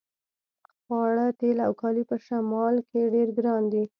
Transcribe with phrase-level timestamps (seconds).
[0.83, 3.83] خواړه تیل او کالي په شمال کې ډیر ګران دي